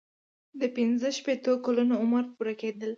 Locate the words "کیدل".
2.61-2.89